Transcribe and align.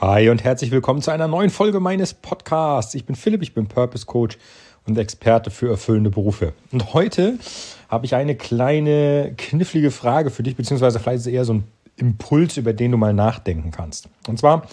Hi 0.00 0.28
und 0.28 0.42
herzlich 0.42 0.72
willkommen 0.72 1.02
zu 1.02 1.12
einer 1.12 1.28
neuen 1.28 1.50
Folge 1.50 1.78
meines 1.78 2.14
Podcasts. 2.14 2.96
Ich 2.96 3.06
bin 3.06 3.14
Philipp, 3.14 3.42
ich 3.42 3.54
bin 3.54 3.68
Purpose 3.68 4.06
Coach 4.06 4.38
und 4.86 4.98
Experte 4.98 5.52
für 5.52 5.70
erfüllende 5.70 6.10
Berufe. 6.10 6.52
Und 6.72 6.94
heute 6.94 7.38
habe 7.88 8.04
ich 8.04 8.16
eine 8.16 8.34
kleine 8.34 9.34
knifflige 9.36 9.92
Frage 9.92 10.30
für 10.30 10.42
dich, 10.42 10.56
beziehungsweise 10.56 10.98
vielleicht 10.98 11.18
ist 11.18 11.26
es 11.28 11.32
eher 11.32 11.44
so 11.44 11.54
ein 11.54 11.64
Impuls, 11.94 12.56
über 12.56 12.72
den 12.72 12.90
du 12.90 12.96
mal 12.96 13.14
nachdenken 13.14 13.70
kannst. 13.70 14.08
Und 14.26 14.36
zwar, 14.36 14.66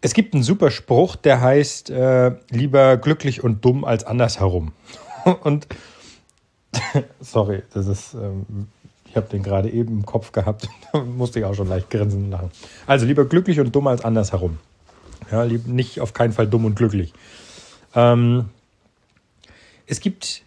es 0.00 0.14
gibt 0.14 0.34
einen 0.34 0.42
super 0.42 0.72
Spruch, 0.72 1.14
der 1.14 1.40
heißt, 1.40 1.90
äh, 1.90 2.32
lieber 2.50 2.96
glücklich 2.96 3.44
und 3.44 3.64
dumm 3.64 3.84
als 3.84 4.02
andersherum. 4.02 4.72
Und 5.44 5.68
sorry, 7.20 7.62
das 7.72 7.86
ist 7.86 8.14
ähm, 8.14 8.66
ich 9.10 9.16
habe 9.16 9.28
den 9.28 9.42
gerade 9.42 9.70
eben 9.70 9.98
im 9.98 10.06
Kopf 10.06 10.32
gehabt, 10.32 10.68
da 10.92 11.00
musste 11.00 11.38
ich 11.38 11.44
auch 11.44 11.54
schon 11.54 11.68
leicht 11.68 11.90
grinsen 11.90 12.30
lachen. 12.30 12.50
Also 12.86 13.06
lieber 13.06 13.24
glücklich 13.24 13.60
und 13.60 13.74
dumm 13.74 13.86
als 13.86 14.04
andersherum. 14.04 14.58
Ja, 15.30 15.44
nicht 15.44 16.00
auf 16.00 16.14
keinen 16.14 16.32
Fall 16.32 16.46
dumm 16.46 16.64
und 16.64 16.76
glücklich. 16.76 17.12
Ähm, 17.94 18.46
es 19.86 20.00
gibt 20.00 20.42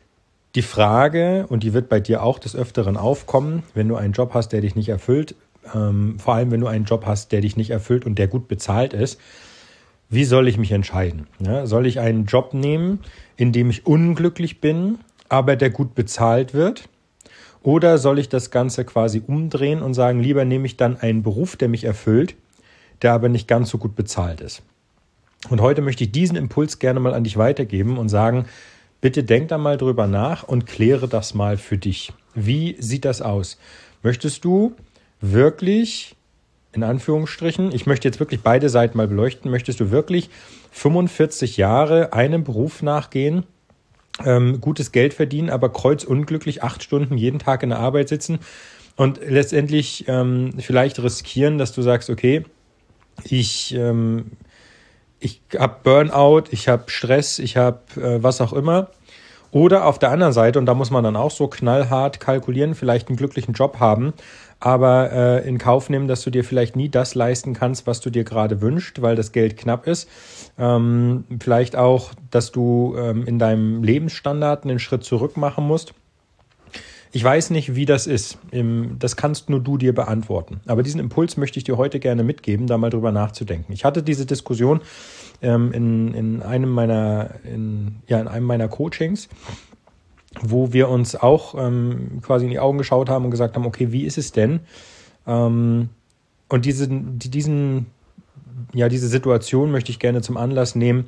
die 0.56 0.62
Frage, 0.62 1.46
und 1.48 1.64
die 1.64 1.74
wird 1.74 1.90
bei 1.90 2.00
dir 2.00 2.24
auch 2.24 2.40
des 2.40 2.56
Öfteren 2.56 2.98
aufkommen, 2.98 3.64
wenn 3.74 3.88
du 3.88 3.96
einen 3.96 4.14
Job 4.14 4.34
hast, 4.34 4.50
der 4.50 4.62
dich 4.62 4.76
nicht 4.76 4.90
erfüllt, 4.90 5.36
ähm, 5.74 6.20
vor 6.20 6.36
allem 6.36 6.52
wenn 6.52 6.62
du 6.62 6.68
einen 6.68 6.86
Job 6.86 7.06
hast, 7.06 7.32
der 7.32 7.42
dich 7.42 7.58
nicht 7.58 7.70
erfüllt 7.70 8.06
und 8.06 8.18
der 8.18 8.28
gut 8.28 8.48
bezahlt 8.48 8.94
ist, 8.94 9.20
wie 10.10 10.26
soll 10.26 10.48
ich 10.48 10.58
mich 10.58 10.72
entscheiden? 10.72 11.28
Ja, 11.40 11.66
soll 11.66 11.86
ich 11.86 12.00
einen 12.00 12.26
Job 12.26 12.54
nehmen, 12.54 13.00
in 13.38 13.54
dem 13.54 13.70
ich 13.70 13.86
unglücklich 13.86 14.60
bin, 14.60 15.00
aber 15.30 15.56
der 15.56 15.70
gut 15.70 15.96
bezahlt 15.96 16.54
wird? 16.54 16.90
Oder 17.64 17.98
soll 17.98 18.20
ich 18.20 18.30
das 18.30 18.50
Ganze 18.50 18.86
quasi 18.86 19.22
umdrehen 19.26 19.82
und 19.82 19.94
sagen, 19.94 20.20
lieber 20.20 20.46
nehme 20.46 20.66
ich 20.66 20.78
dann 20.78 20.98
einen 20.98 21.22
Beruf, 21.22 21.56
der 21.56 21.70
mich 21.70 21.84
erfüllt, 21.84 22.36
der 23.02 23.14
aber 23.14 23.30
nicht 23.30 23.48
ganz 23.48 23.70
so 23.70 23.78
gut 23.78 23.96
bezahlt 23.96 24.42
ist. 24.42 24.64
Und 25.50 25.62
heute 25.62 25.82
möchte 25.82 26.04
ich 26.04 26.12
diesen 26.12 26.38
Impuls 26.38 26.80
gerne 26.80 27.00
mal 27.00 27.14
an 27.14 27.24
dich 27.24 27.38
weitergeben 27.38 27.98
und 27.98 28.10
sagen, 28.10 28.46
bitte 29.00 29.24
denk 29.24 29.50
da 29.50 29.58
mal 29.58 29.78
drüber 29.78 30.08
nach 30.08 30.44
und 30.44 30.68
kläre 30.68 31.08
das 31.08 31.34
mal 31.34 31.58
für 31.58 31.78
dich. 31.78 32.14
Wie 32.36 32.76
sieht 32.80 33.06
das 33.06 33.22
aus? 33.22 33.58
Möchtest 34.04 34.46
du 34.46 34.76
wirklich, 35.20 36.16
in 36.74 36.84
Anführungsstrichen, 36.84 37.74
ich 37.74 37.86
möchte 37.86 38.08
jetzt 38.08 38.20
wirklich 38.20 38.42
beide 38.42 38.70
Seiten 38.70 38.98
mal 38.98 39.08
beleuchten, 39.08 39.52
möchtest 39.52 39.80
du 39.80 39.92
wirklich 39.92 40.30
45 40.72 41.58
Jahre 41.58 42.14
einem 42.14 42.44
Beruf 42.44 42.82
nachgehen, 42.82 43.44
ähm, 44.26 44.62
gutes 44.62 44.92
Geld 44.92 45.14
verdienen, 45.14 45.50
aber 45.50 45.70
kreuzunglücklich 45.70 46.64
acht 46.64 46.84
Stunden 46.84 47.18
jeden 47.18 47.40
Tag 47.40 47.64
in 47.64 47.70
der 47.70 47.80
Arbeit 47.80 48.10
sitzen 48.10 48.40
und 48.96 49.20
letztendlich 49.26 50.06
ähm, 50.08 50.54
vielleicht 50.60 51.02
riskieren, 51.02 51.58
dass 51.58 51.72
du 51.72 51.82
sagst, 51.82 52.10
okay, 52.10 52.44
ich, 53.24 53.74
ähm, 53.76 54.32
ich 55.20 55.42
habe 55.58 55.78
Burnout, 55.84 56.44
ich 56.52 56.68
habe 56.68 56.84
Stress, 56.88 57.40
ich 57.40 57.58
habe 57.58 57.80
äh, 57.96 58.22
was 58.24 58.42
auch 58.42 58.54
immer. 58.54 58.90
Oder 59.52 59.86
auf 59.86 60.00
der 60.00 60.12
anderen 60.12 60.34
Seite, 60.34 60.60
und 60.60 60.66
da 60.66 60.74
muss 60.74 60.92
man 60.92 61.04
dann 61.04 61.16
auch 61.16 61.32
so 61.32 61.48
knallhart 61.48 62.20
kalkulieren, 62.20 62.74
vielleicht 62.74 63.10
einen 63.10 63.18
glücklichen 63.18 63.54
Job 63.54 63.80
haben, 63.80 64.14
aber 64.62 65.12
äh, 65.12 65.48
in 65.48 65.58
Kauf 65.58 65.90
nehmen, 65.90 66.08
dass 66.08 66.22
du 66.22 66.30
dir 66.30 66.44
vielleicht 66.44 66.76
nie 66.76 66.88
das 66.88 67.16
leisten 67.16 67.54
kannst, 67.54 67.88
was 67.88 68.00
du 68.00 68.10
dir 68.10 68.24
gerade 68.24 68.62
wünschst, 68.62 69.02
weil 69.02 69.16
das 69.16 69.32
Geld 69.32 69.58
knapp 69.58 69.88
ist. 69.88 70.08
Ähm, 70.58 71.26
vielleicht 71.42 71.76
auch, 71.76 72.12
dass 72.30 72.52
du 72.52 72.96
ähm, 72.98 73.26
in 73.26 73.40
deinem 73.40 73.84
Lebensstandard 73.84 74.64
einen 74.64 74.80
Schritt 74.80 75.04
zurück 75.04 75.36
machen 75.36 75.68
musst. 75.68 75.94
Ich 77.14 77.24
weiß 77.24 77.50
nicht, 77.50 77.76
wie 77.76 77.86
das 77.86 78.08
ist. 78.08 78.38
Das 79.00 79.16
kannst 79.18 79.50
nur 79.50 79.60
du 79.60 79.78
dir 79.78 79.94
beantworten. 79.94 80.62
Aber 80.66 80.82
diesen 80.82 81.00
Impuls 81.02 81.36
möchte 81.36 81.58
ich 81.58 81.66
dir 81.66 81.78
heute 81.78 82.00
gerne 82.00 82.24
mitgeben, 82.24 82.68
da 82.68 82.78
mal 82.78 82.90
drüber 82.90 83.12
nachzudenken. 83.12 83.74
Ich 83.74 83.84
hatte 83.84 84.02
diese 84.02 84.26
Diskussion 84.26 84.82
ähm, 85.42 85.74
in, 85.74 86.14
in 86.14 86.42
einem 86.42 86.70
meiner, 86.70 87.32
in, 87.44 87.96
ja, 88.08 88.20
in 88.20 88.28
einem 88.28 88.46
meiner 88.46 88.70
Coachings 88.70 89.28
wo 90.40 90.72
wir 90.74 90.90
uns 90.90 91.16
auch 91.16 91.56
ähm, 91.58 92.22
quasi 92.22 92.46
in 92.46 92.52
die 92.52 92.60
Augen 92.60 92.78
geschaut 92.78 93.10
haben 93.10 93.26
und 93.26 93.32
gesagt 93.32 93.56
haben, 93.56 93.66
okay, 93.66 93.92
wie 93.92 94.06
ist 94.06 94.18
es 94.18 94.32
denn? 94.32 94.62
Ähm, 95.28 95.90
und 96.48 96.66
diese, 96.66 96.88
die, 96.88 97.30
diesen, 97.30 97.88
ja, 98.74 98.88
diese 98.88 99.08
Situation 99.08 99.72
möchte 99.72 99.92
ich 99.92 100.00
gerne 100.00 100.22
zum 100.22 100.38
Anlass 100.38 100.76
nehmen, 100.76 101.06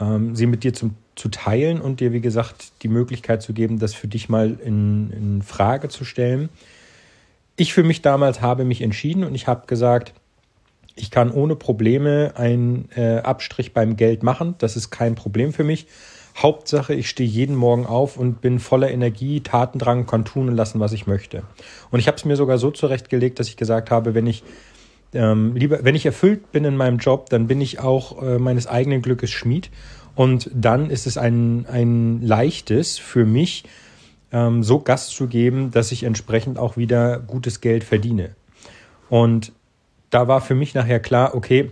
ähm, 0.00 0.36
sie 0.36 0.46
mit 0.46 0.64
dir 0.64 0.74
zum, 0.74 0.94
zu 1.14 1.28
teilen 1.28 1.80
und 1.80 2.00
dir, 2.00 2.12
wie 2.12 2.20
gesagt, 2.20 2.72
die 2.82 2.88
Möglichkeit 2.88 3.42
zu 3.42 3.52
geben, 3.52 3.78
das 3.78 3.94
für 3.94 4.08
dich 4.08 4.28
mal 4.28 4.58
in, 4.64 5.10
in 5.10 5.42
Frage 5.42 5.88
zu 5.88 6.04
stellen. 6.04 6.48
Ich 7.56 7.72
für 7.72 7.82
mich 7.82 8.02
damals 8.02 8.40
habe 8.40 8.64
mich 8.64 8.82
entschieden 8.82 9.24
und 9.24 9.34
ich 9.34 9.46
habe 9.46 9.66
gesagt, 9.66 10.12
ich 10.94 11.10
kann 11.10 11.30
ohne 11.30 11.56
Probleme 11.56 12.32
einen 12.36 12.88
äh, 12.96 13.18
Abstrich 13.18 13.72
beim 13.74 13.96
Geld 13.96 14.22
machen. 14.22 14.54
Das 14.58 14.76
ist 14.76 14.90
kein 14.90 15.14
Problem 15.14 15.52
für 15.52 15.64
mich. 15.64 15.86
Hauptsache, 16.36 16.94
ich 16.94 17.08
stehe 17.08 17.28
jeden 17.28 17.56
Morgen 17.56 17.86
auf 17.86 18.18
und 18.18 18.42
bin 18.42 18.58
voller 18.58 18.90
Energie, 18.90 19.40
Tatendrang, 19.40 20.06
kann 20.06 20.26
tun 20.26 20.48
und 20.48 20.56
lassen, 20.56 20.80
was 20.80 20.92
ich 20.92 21.06
möchte. 21.06 21.44
Und 21.90 21.98
ich 21.98 22.08
habe 22.08 22.16
es 22.16 22.26
mir 22.26 22.36
sogar 22.36 22.58
so 22.58 22.70
zurechtgelegt, 22.70 23.38
dass 23.38 23.48
ich 23.48 23.56
gesagt 23.56 23.90
habe, 23.90 24.14
wenn 24.14 24.26
ich 24.26 24.42
ähm, 25.16 25.56
lieber, 25.56 25.80
wenn 25.82 25.94
ich 25.94 26.06
erfüllt 26.06 26.52
bin 26.52 26.64
in 26.64 26.76
meinem 26.76 26.98
Job, 26.98 27.30
dann 27.30 27.46
bin 27.46 27.60
ich 27.60 27.80
auch 27.80 28.22
äh, 28.22 28.38
meines 28.38 28.66
eigenen 28.66 29.02
Glückes 29.02 29.30
Schmied. 29.30 29.70
Und 30.14 30.50
dann 30.54 30.90
ist 30.90 31.06
es 31.06 31.18
ein, 31.18 31.66
ein 31.66 32.22
leichtes 32.22 32.98
für 32.98 33.24
mich, 33.24 33.64
ähm, 34.32 34.62
so 34.62 34.80
Gast 34.80 35.10
zu 35.10 35.26
geben, 35.26 35.70
dass 35.70 35.92
ich 35.92 36.04
entsprechend 36.04 36.58
auch 36.58 36.76
wieder 36.76 37.18
gutes 37.18 37.60
Geld 37.60 37.84
verdiene. 37.84 38.34
Und 39.08 39.52
da 40.10 40.28
war 40.28 40.40
für 40.40 40.54
mich 40.54 40.74
nachher 40.74 41.00
klar, 41.00 41.34
okay, 41.34 41.70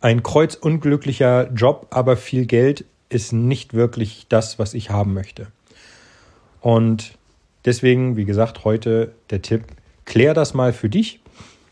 ein 0.00 0.22
kreuzunglücklicher 0.22 1.50
Job, 1.52 1.88
aber 1.90 2.16
viel 2.16 2.46
Geld 2.46 2.84
ist 3.08 3.32
nicht 3.32 3.74
wirklich 3.74 4.26
das, 4.28 4.58
was 4.58 4.74
ich 4.74 4.90
haben 4.90 5.14
möchte. 5.14 5.48
Und 6.60 7.16
deswegen, 7.64 8.16
wie 8.16 8.24
gesagt, 8.24 8.64
heute 8.64 9.12
der 9.30 9.42
Tipp, 9.42 9.64
klär 10.04 10.34
das 10.34 10.54
mal 10.54 10.72
für 10.72 10.88
dich, 10.88 11.20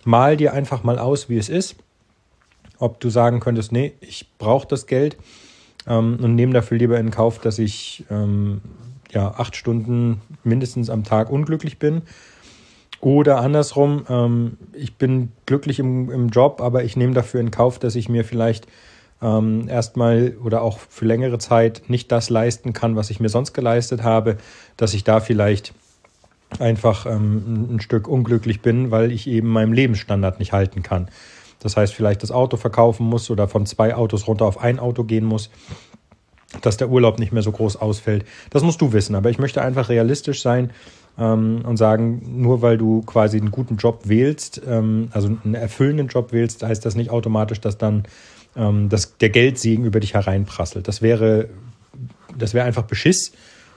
mal 0.06 0.36
dir 0.36 0.52
einfach 0.52 0.84
mal 0.84 0.98
aus, 0.98 1.28
wie 1.28 1.38
es 1.38 1.48
ist, 1.48 1.76
ob 2.78 3.00
du 3.00 3.10
sagen 3.10 3.40
könntest, 3.40 3.72
nee, 3.72 3.92
ich 4.00 4.28
brauche 4.38 4.66
das 4.66 4.86
Geld 4.86 5.16
ähm, 5.86 6.18
und 6.22 6.34
nehme 6.34 6.52
dafür 6.52 6.78
lieber 6.78 6.98
in 6.98 7.10
Kauf, 7.10 7.38
dass 7.38 7.58
ich 7.58 8.04
ähm, 8.10 8.60
ja, 9.10 9.30
acht 9.36 9.56
Stunden 9.56 10.20
mindestens 10.44 10.90
am 10.90 11.04
Tag 11.04 11.30
unglücklich 11.30 11.78
bin. 11.78 12.02
Oder 13.00 13.40
andersrum, 13.40 14.04
ähm, 14.08 14.56
ich 14.72 14.96
bin 14.96 15.32
glücklich 15.44 15.78
im, 15.78 16.10
im 16.10 16.28
Job, 16.28 16.60
aber 16.60 16.84
ich 16.84 16.96
nehme 16.96 17.12
dafür 17.12 17.40
in 17.40 17.50
Kauf, 17.50 17.78
dass 17.78 17.94
ich 17.94 18.08
mir 18.08 18.24
vielleicht 18.24 18.66
ähm, 19.22 19.68
erstmal 19.68 20.34
oder 20.42 20.62
auch 20.62 20.78
für 20.78 21.04
längere 21.04 21.38
Zeit 21.38 21.84
nicht 21.88 22.10
das 22.12 22.30
leisten 22.30 22.72
kann, 22.72 22.96
was 22.96 23.10
ich 23.10 23.20
mir 23.20 23.28
sonst 23.28 23.52
geleistet 23.52 24.02
habe, 24.02 24.36
dass 24.76 24.94
ich 24.94 25.04
da 25.04 25.20
vielleicht 25.20 25.72
einfach 26.58 27.06
ähm, 27.06 27.74
ein 27.74 27.80
Stück 27.80 28.08
unglücklich 28.08 28.60
bin, 28.60 28.90
weil 28.90 29.12
ich 29.12 29.26
eben 29.26 29.48
meinem 29.48 29.72
Lebensstandard 29.72 30.38
nicht 30.38 30.52
halten 30.52 30.82
kann. 30.82 31.08
Das 31.60 31.76
heißt, 31.76 31.94
vielleicht 31.94 32.22
das 32.22 32.30
Auto 32.30 32.56
verkaufen 32.56 33.06
muss 33.06 33.30
oder 33.30 33.48
von 33.48 33.66
zwei 33.66 33.94
Autos 33.94 34.26
runter 34.26 34.44
auf 34.44 34.60
ein 34.60 34.78
Auto 34.78 35.04
gehen 35.04 35.24
muss, 35.24 35.50
dass 36.62 36.76
der 36.76 36.90
Urlaub 36.90 37.18
nicht 37.18 37.32
mehr 37.32 37.42
so 37.42 37.52
groß 37.52 37.76
ausfällt. 37.76 38.24
Das 38.50 38.62
musst 38.62 38.80
du 38.80 38.92
wissen. 38.92 39.14
Aber 39.14 39.30
ich 39.30 39.38
möchte 39.38 39.62
einfach 39.62 39.88
realistisch 39.88 40.42
sein 40.42 40.70
ähm, 41.18 41.62
und 41.64 41.76
sagen, 41.76 42.40
nur 42.40 42.62
weil 42.62 42.78
du 42.78 43.02
quasi 43.02 43.38
einen 43.38 43.50
guten 43.50 43.76
Job 43.76 44.02
wählst, 44.04 44.62
ähm, 44.66 45.08
also 45.12 45.36
einen 45.44 45.54
erfüllenden 45.54 46.08
Job 46.08 46.32
wählst, 46.32 46.62
heißt 46.62 46.84
das 46.84 46.94
nicht 46.94 47.10
automatisch, 47.10 47.60
dass 47.60 47.78
dann 47.78 48.04
ähm, 48.56 48.88
dass 48.88 49.18
der 49.18 49.30
Geldsegen 49.30 49.84
über 49.84 50.00
dich 50.00 50.14
hereinprasselt. 50.14 50.88
Das 50.88 51.02
wäre, 51.02 51.48
das 52.36 52.54
wäre 52.54 52.66
einfach 52.66 52.84
Beschiss 52.84 53.32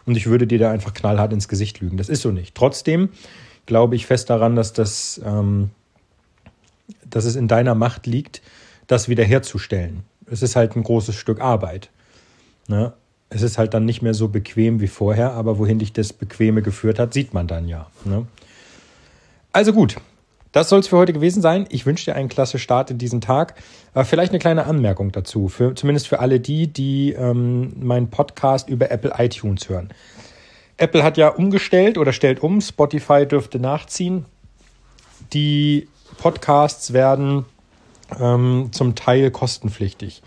und 0.09 0.17
ich 0.17 0.25
würde 0.25 0.47
dir 0.47 0.57
da 0.57 0.71
einfach 0.71 0.95
knallhart 0.95 1.31
ins 1.31 1.47
Gesicht 1.47 1.81
lügen. 1.81 1.97
Das 1.97 2.09
ist 2.09 2.23
so 2.23 2.31
nicht. 2.31 2.55
Trotzdem 2.55 3.09
glaube 3.67 3.95
ich 3.95 4.07
fest 4.07 4.31
daran, 4.31 4.55
dass 4.55 4.73
das, 4.73 5.21
ähm, 5.23 5.69
dass 7.07 7.25
es 7.25 7.35
in 7.35 7.47
deiner 7.47 7.75
Macht 7.75 8.07
liegt, 8.07 8.41
das 8.87 9.07
wiederherzustellen. 9.07 10.03
Es 10.25 10.41
ist 10.41 10.55
halt 10.55 10.75
ein 10.75 10.81
großes 10.81 11.13
Stück 11.13 11.41
Arbeit. 11.41 11.91
Ne? 12.67 12.91
Es 13.29 13.43
ist 13.43 13.59
halt 13.59 13.75
dann 13.75 13.85
nicht 13.85 14.01
mehr 14.01 14.15
so 14.15 14.29
bequem 14.29 14.81
wie 14.81 14.87
vorher, 14.87 15.33
aber 15.33 15.59
wohin 15.59 15.77
dich 15.77 15.93
das 15.93 16.11
Bequeme 16.11 16.63
geführt 16.63 16.97
hat, 16.97 17.13
sieht 17.13 17.35
man 17.35 17.45
dann 17.45 17.67
ja. 17.67 17.85
Ne? 18.03 18.25
Also 19.53 19.73
gut, 19.73 19.97
das 20.51 20.69
soll 20.69 20.79
es 20.79 20.87
für 20.87 20.97
heute 20.97 21.13
gewesen 21.13 21.41
sein. 21.41 21.67
Ich 21.69 21.85
wünsche 21.85 22.05
dir 22.05 22.15
einen 22.15 22.29
klasse 22.29 22.59
Start 22.59 22.89
in 22.91 22.97
diesen 22.97 23.21
Tag. 23.21 23.55
Äh, 23.93 24.03
vielleicht 24.03 24.31
eine 24.31 24.39
kleine 24.39 24.65
Anmerkung 24.65 25.11
dazu, 25.11 25.47
für, 25.47 25.75
zumindest 25.75 26.07
für 26.07 26.19
alle 26.19 26.39
die, 26.39 26.67
die 26.67 27.13
ähm, 27.13 27.73
meinen 27.79 28.09
Podcast 28.09 28.69
über 28.69 28.89
Apple 28.91 29.13
iTunes 29.17 29.69
hören. 29.69 29.89
Apple 30.77 31.03
hat 31.03 31.17
ja 31.17 31.27
umgestellt 31.27 31.97
oder 31.97 32.13
stellt 32.13 32.41
um, 32.41 32.61
Spotify 32.61 33.25
dürfte 33.25 33.59
nachziehen. 33.59 34.25
Die 35.33 35.87
Podcasts 36.17 36.93
werden 36.93 37.45
ähm, 38.19 38.69
zum 38.71 38.95
Teil 38.95 39.29
kostenpflichtig. 39.29 40.23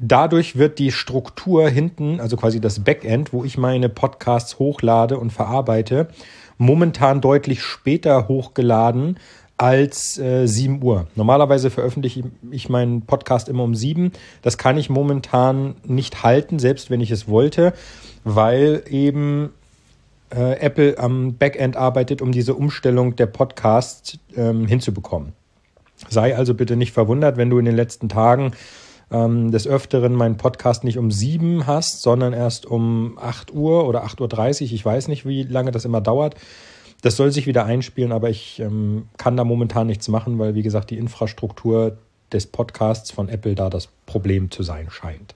Dadurch 0.00 0.56
wird 0.56 0.78
die 0.78 0.92
Struktur 0.92 1.68
hinten, 1.68 2.20
also 2.20 2.36
quasi 2.36 2.60
das 2.60 2.84
Backend, 2.84 3.32
wo 3.32 3.44
ich 3.44 3.58
meine 3.58 3.88
Podcasts 3.88 4.60
hochlade 4.60 5.18
und 5.18 5.32
verarbeite, 5.32 6.08
momentan 6.56 7.20
deutlich 7.20 7.62
später 7.62 8.28
hochgeladen 8.28 9.18
als 9.56 10.16
äh, 10.18 10.46
7 10.46 10.80
Uhr. 10.84 11.08
Normalerweise 11.16 11.70
veröffentliche 11.70 12.22
ich 12.50 12.68
meinen 12.68 13.02
Podcast 13.02 13.48
immer 13.48 13.64
um 13.64 13.74
7. 13.74 14.12
Das 14.42 14.56
kann 14.56 14.78
ich 14.78 14.88
momentan 14.88 15.74
nicht 15.84 16.22
halten, 16.22 16.60
selbst 16.60 16.90
wenn 16.90 17.00
ich 17.00 17.10
es 17.10 17.26
wollte, 17.26 17.72
weil 18.22 18.84
eben 18.88 19.50
äh, 20.30 20.60
Apple 20.60 20.96
am 20.98 21.34
Backend 21.34 21.76
arbeitet, 21.76 22.22
um 22.22 22.30
diese 22.30 22.54
Umstellung 22.54 23.16
der 23.16 23.26
Podcasts 23.26 24.18
ähm, 24.36 24.66
hinzubekommen. 24.66 25.32
Sei 26.08 26.36
also 26.36 26.54
bitte 26.54 26.76
nicht 26.76 26.92
verwundert, 26.92 27.36
wenn 27.36 27.50
du 27.50 27.58
in 27.58 27.64
den 27.64 27.74
letzten 27.74 28.08
Tagen 28.08 28.52
ähm, 29.10 29.50
des 29.50 29.66
Öfteren 29.66 30.14
meinen 30.14 30.36
Podcast 30.36 30.84
nicht 30.84 30.98
um 30.98 31.10
7 31.10 31.66
hast, 31.66 32.02
sondern 32.02 32.32
erst 32.32 32.66
um 32.66 33.18
8 33.20 33.52
Uhr 33.52 33.86
oder 33.86 34.04
8.30 34.04 34.62
Uhr. 34.62 34.72
Ich 34.72 34.84
weiß 34.84 35.08
nicht, 35.08 35.26
wie 35.26 35.42
lange 35.42 35.70
das 35.70 35.84
immer 35.84 36.00
dauert. 36.00 36.34
Das 37.02 37.16
soll 37.16 37.30
sich 37.30 37.46
wieder 37.46 37.64
einspielen, 37.64 38.12
aber 38.12 38.28
ich 38.28 38.58
ähm, 38.60 39.08
kann 39.16 39.36
da 39.36 39.44
momentan 39.44 39.86
nichts 39.86 40.08
machen, 40.08 40.38
weil, 40.38 40.54
wie 40.54 40.62
gesagt, 40.62 40.90
die 40.90 40.98
Infrastruktur 40.98 41.96
des 42.32 42.46
Podcasts 42.46 43.10
von 43.10 43.28
Apple 43.28 43.54
da 43.54 43.70
das 43.70 43.88
Problem 44.06 44.50
zu 44.50 44.62
sein 44.62 44.90
scheint. 44.90 45.34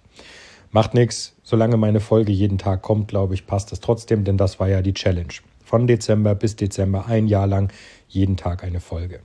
Macht 0.71 0.95
nichts, 0.95 1.35
solange 1.43 1.77
meine 1.77 2.01
Folge 2.01 2.33
jeden 2.33 2.59
Tag 2.59 2.83
kommt, 2.83 3.09
glaube 3.09 3.35
ich, 3.35 3.47
passt 3.47 3.73
das 3.73 3.81
trotzdem, 3.81 4.25
denn 4.25 4.39
das 4.39 4.59
war 4.59 4.69
ja 4.69 4.83
die 4.83 4.95
Challenge. 4.95 5.33
Von 5.65 5.87
Dezember 5.87 6.35
bis 6.35 6.57
Dezember, 6.57 7.07
ein 7.07 7.29
Jahr 7.29 7.47
lang, 7.47 7.73
jeden 8.09 8.37
Tag 8.37 8.65
eine 8.65 8.81
Folge. 8.81 9.21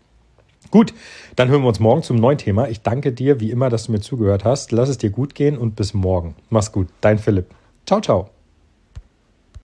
Gut, 0.71 0.93
dann 1.35 1.49
hören 1.49 1.61
wir 1.61 1.69
uns 1.69 1.79
morgen 1.79 2.03
zum 2.03 2.17
neuen 2.17 2.37
Thema. 2.37 2.67
Ich 2.67 2.81
danke 2.81 3.13
dir 3.13 3.39
wie 3.39 3.51
immer, 3.51 3.69
dass 3.69 3.85
du 3.85 3.91
mir 3.91 4.01
zugehört 4.01 4.43
hast. 4.43 4.71
Lass 4.71 4.89
es 4.89 4.97
dir 4.97 5.09
gut 5.09 5.33
gehen 5.33 5.57
und 5.57 5.75
bis 5.75 5.93
morgen. 5.93 6.35
Mach's 6.49 6.71
gut, 6.71 6.87
dein 7.01 7.19
Philipp. 7.19 7.47
Ciao, 7.85 8.01
ciao. 8.01 8.36